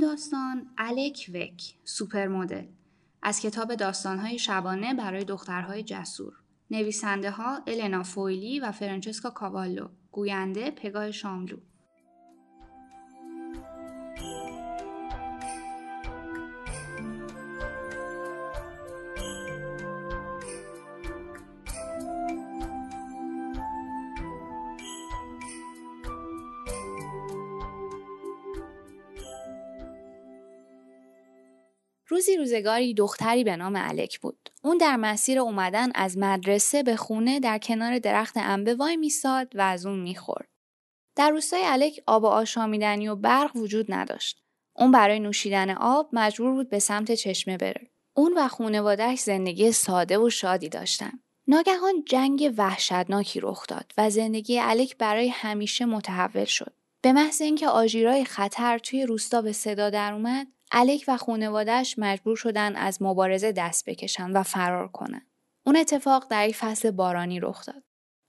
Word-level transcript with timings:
داستان 0.00 0.66
الک 0.78 1.30
وک 1.34 1.62
سوپر 1.84 2.28
مدل 2.28 2.66
از 3.22 3.40
کتاب 3.40 3.74
داستانهای 3.74 4.38
شبانه 4.38 4.94
برای 4.94 5.24
دخترهای 5.24 5.82
جسور. 5.82 6.32
نویسنده 6.70 7.30
ها 7.30 7.62
النا 7.66 8.02
فویلی 8.02 8.60
و 8.60 8.72
فرانچسکا 8.72 9.30
کاوالو. 9.30 9.88
گوینده 10.12 10.70
پگاه 10.70 11.10
شاملو 11.10 11.56
روزی 32.10 32.36
روزگاری 32.36 32.94
دختری 32.94 33.44
به 33.44 33.56
نام 33.56 33.72
الک 33.76 34.20
بود. 34.20 34.50
اون 34.62 34.78
در 34.78 34.96
مسیر 34.96 35.38
اومدن 35.38 35.90
از 35.94 36.18
مدرسه 36.18 36.82
به 36.82 36.96
خونه 36.96 37.40
در 37.40 37.58
کنار 37.58 37.98
درخت 37.98 38.36
انبه 38.36 38.74
وای 38.74 38.96
میساد 38.96 39.56
و 39.56 39.60
از 39.60 39.86
اون 39.86 39.98
می‌خورد. 39.98 40.48
در 41.16 41.30
روستای 41.30 41.62
الک 41.64 42.00
آب 42.06 42.24
آشامیدنی 42.24 43.08
و 43.08 43.16
برق 43.16 43.56
وجود 43.56 43.86
نداشت. 43.92 44.42
اون 44.76 44.90
برای 44.90 45.20
نوشیدن 45.20 45.70
آب 45.70 46.08
مجبور 46.12 46.52
بود 46.52 46.70
به 46.70 46.78
سمت 46.78 47.12
چشمه 47.14 47.56
بره. 47.56 47.90
اون 48.14 48.32
و 48.36 48.48
خونوادهش 48.48 49.20
زندگی 49.20 49.72
ساده 49.72 50.18
و 50.18 50.30
شادی 50.30 50.68
داشتن. 50.68 51.12
ناگهان 51.48 52.04
جنگ 52.06 52.54
وحشتناکی 52.56 53.40
رخ 53.40 53.66
داد 53.66 53.92
و 53.98 54.10
زندگی 54.10 54.60
الک 54.60 54.96
برای 54.96 55.28
همیشه 55.28 55.84
متحول 55.84 56.44
شد. 56.44 56.72
به 57.02 57.12
محض 57.12 57.42
اینکه 57.42 57.68
آژیرای 57.68 58.24
خطر 58.24 58.78
توی 58.78 59.06
روستا 59.06 59.42
به 59.42 59.52
صدا 59.52 59.90
در 59.90 60.12
الک 60.70 61.04
و 61.08 61.16
خانوادهش 61.16 61.94
مجبور 61.98 62.36
شدن 62.36 62.76
از 62.76 63.02
مبارزه 63.02 63.52
دست 63.52 63.84
بکشن 63.84 64.30
و 64.30 64.42
فرار 64.42 64.88
کنن. 64.88 65.26
اون 65.66 65.76
اتفاق 65.76 66.26
در 66.30 66.48
یک 66.48 66.56
فصل 66.56 66.90
بارانی 66.90 67.40
رخ 67.40 67.66
داد. 67.66 67.82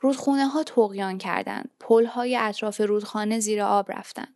رودخونه 0.00 0.46
ها 0.46 0.62
تقیان 0.62 1.18
کردند. 1.18 1.70
پل 1.80 2.06
های 2.06 2.36
اطراف 2.36 2.80
رودخانه 2.80 3.38
زیر 3.38 3.62
آب 3.62 3.92
رفتن. 3.92 4.26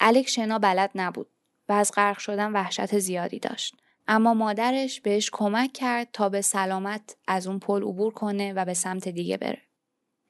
الک 0.00 0.28
شنا 0.28 0.58
بلد 0.58 0.90
نبود 0.94 1.30
و 1.68 1.72
از 1.72 1.92
غرق 1.94 2.18
شدن 2.18 2.52
وحشت 2.52 2.98
زیادی 2.98 3.38
داشت. 3.38 3.76
اما 4.08 4.34
مادرش 4.34 5.00
بهش 5.00 5.30
کمک 5.32 5.72
کرد 5.72 6.08
تا 6.12 6.28
به 6.28 6.40
سلامت 6.40 7.16
از 7.28 7.46
اون 7.46 7.58
پل 7.58 7.82
عبور 7.82 8.12
کنه 8.12 8.52
و 8.52 8.64
به 8.64 8.74
سمت 8.74 9.08
دیگه 9.08 9.36
بره. 9.36 9.65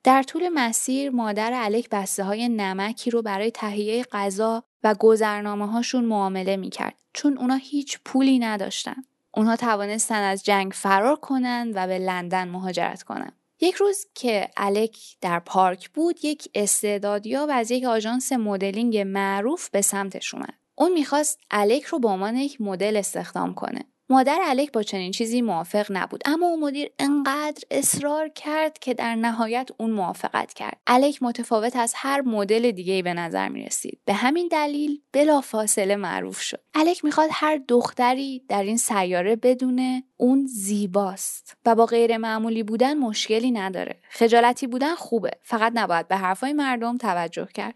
در 0.07 0.23
طول 0.23 0.49
مسیر 0.49 1.11
مادر 1.11 1.51
الک 1.55 1.89
بسته 1.91 2.25
های 2.25 2.49
نمکی 2.49 3.11
رو 3.11 3.23
برای 3.23 3.51
تهیه 3.51 4.05
غذا 4.13 4.65
و 4.83 4.95
گذرنامه 4.95 5.67
هاشون 5.67 6.05
معامله 6.05 6.57
می‌کرد 6.57 6.95
چون 7.13 7.39
اونا 7.39 7.55
هیچ 7.55 7.99
پولی 8.05 8.39
نداشتن. 8.39 9.05
اونها 9.35 9.57
توانستن 9.57 10.23
از 10.23 10.45
جنگ 10.45 10.73
فرار 10.73 11.17
کنند 11.17 11.73
و 11.75 11.87
به 11.87 11.99
لندن 11.99 12.49
مهاجرت 12.49 13.03
کنند. 13.03 13.33
یک 13.61 13.75
روز 13.75 14.07
که 14.15 14.49
الک 14.57 14.99
در 15.21 15.39
پارک 15.39 15.91
بود 15.91 16.25
یک 16.25 16.49
استعدادیاب 16.55 17.51
از 17.53 17.71
یک 17.71 17.85
آژانس 17.85 18.33
مدلینگ 18.33 18.99
معروف 18.99 19.71
به 19.71 19.83
سمتش 19.83 20.35
اومد. 20.35 20.55
اون 20.75 20.93
می‌خواست 20.93 21.39
الک 21.51 21.85
رو 21.85 21.99
به 21.99 22.09
عنوان 22.09 22.37
یک 22.37 22.61
مدل 22.61 22.97
استخدام 22.97 23.55
کنه. 23.55 23.85
مادر 24.11 24.39
الک 24.45 24.73
با 24.73 24.83
چنین 24.83 25.13
چیزی 25.13 25.43
موافق 25.43 25.87
نبود 25.91 26.23
اما 26.25 26.47
اون 26.47 26.61
مدیر 26.61 26.91
انقدر 26.99 27.63
اصرار 27.71 28.29
کرد 28.29 28.79
که 28.79 28.95
در 28.95 29.15
نهایت 29.15 29.71
اون 29.79 29.91
موافقت 29.91 30.55
کرد. 30.55 30.81
الک 30.87 31.23
متفاوت 31.23 31.77
از 31.77 31.93
هر 31.97 32.21
مدل 32.21 32.71
دیگه 32.71 32.93
ای 32.93 33.03
به 33.03 33.15
نظر 33.15 33.49
می 33.49 33.65
رسید 33.65 34.01
به 34.05 34.15
همین 34.15 34.49
دلیل 34.49 35.01
بلا 35.13 35.41
فاصله 35.41 35.97
معروف 35.97 36.41
شد. 36.41 36.61
الک 36.75 37.05
می‌خواد 37.05 37.29
هر 37.33 37.61
دختری 37.69 38.43
در 38.49 38.63
این 38.63 38.77
سیاره 38.77 39.37
بدونه 39.37 40.05
اون 40.17 40.47
زیباست 40.47 41.57
و 41.67 41.75
با 41.75 41.87
غیر 41.87 42.17
معمولی 42.17 42.63
بودن 42.63 42.99
مشکلی 42.99 43.51
نداره. 43.51 44.01
خجالتی 44.11 44.67
بودن 44.67 44.95
خوبه. 44.95 45.31
فقط 45.43 45.73
نباید 45.75 46.09
به 46.09 46.17
حرفای 46.17 46.53
مردم 46.53 46.97
توجه 46.97 47.49
کرد. 47.55 47.75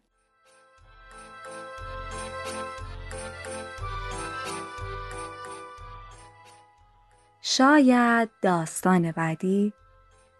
شاید 7.52 8.30
داستان 8.42 9.12
بعدی 9.12 9.72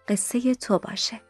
قصه 0.08 0.54
تو 0.54 0.78
باشه. 0.78 1.20